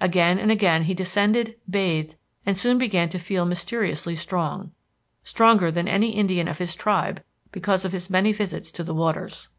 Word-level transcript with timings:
Again 0.00 0.38
and 0.38 0.50
again 0.50 0.84
he 0.84 0.94
descended, 0.94 1.56
bathed, 1.68 2.14
and 2.46 2.56
soon 2.56 2.78
began 2.78 3.10
to 3.10 3.18
feel 3.18 3.44
mysteriously 3.44 4.14
strong, 4.16 4.72
"stronger 5.24 5.70
than 5.70 5.90
any 5.90 6.08
Indian 6.12 6.48
of 6.48 6.56
his 6.56 6.74
tribe 6.74 7.22
because 7.52 7.84
of 7.84 7.92
his 7.92 8.08
many 8.08 8.32
visits 8.32 8.70
to 8.70 8.82
the 8.82 8.94
waters." 8.94 9.50